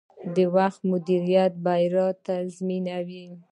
[0.35, 3.27] د وخت مدیریت بریا تضمینوي.